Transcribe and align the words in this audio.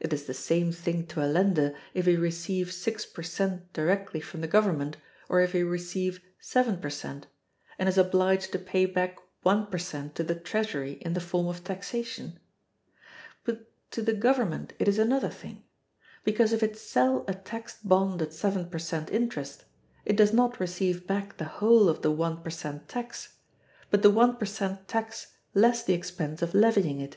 It 0.00 0.12
is 0.12 0.26
the 0.26 0.34
same 0.34 0.70
thing 0.70 1.06
to 1.06 1.24
a 1.24 1.24
lender 1.32 1.74
if 1.94 2.04
he 2.04 2.14
receive 2.14 2.70
six 2.70 3.06
per 3.06 3.22
cent 3.22 3.72
directly 3.72 4.20
from 4.20 4.42
the 4.42 4.46
Government, 4.48 4.98
or 5.30 5.40
if 5.40 5.52
he 5.52 5.62
receive 5.62 6.20
seven 6.38 6.76
per 6.76 6.90
cent, 6.90 7.26
and 7.78 7.88
is 7.88 7.96
obliged 7.96 8.52
to 8.52 8.58
pay 8.58 8.84
back 8.84 9.16
one 9.44 9.68
per 9.68 9.78
cent 9.78 10.14
to 10.16 10.22
the 10.22 10.34
treasury 10.34 10.98
in 11.00 11.14
the 11.14 11.22
form 11.22 11.46
of 11.46 11.64
taxation; 11.64 12.38
but 13.44 13.66
to 13.92 14.02
the 14.02 14.12
Government 14.12 14.74
it 14.78 14.88
is 14.88 14.98
another 14.98 15.30
thing, 15.30 15.64
because 16.22 16.52
if 16.52 16.62
it 16.62 16.76
sell 16.76 17.24
a 17.26 17.32
taxed 17.32 17.78
bond 17.88 18.20
at 18.20 18.34
seven 18.34 18.68
per 18.68 18.78
cent 18.78 19.10
interest, 19.10 19.64
it 20.04 20.18
does 20.18 20.34
not 20.34 20.60
receive 20.60 21.06
back 21.06 21.38
the 21.38 21.46
whole 21.46 21.88
of 21.88 22.02
the 22.02 22.10
one 22.10 22.42
per 22.42 22.50
cent 22.50 22.90
tax, 22.90 23.38
but 23.90 24.02
the 24.02 24.10
one 24.10 24.36
per 24.36 24.44
cent 24.44 24.86
tax 24.86 25.28
less 25.54 25.82
the 25.82 25.94
expense 25.94 26.42
of 26.42 26.52
levying 26.52 27.00
it. 27.00 27.16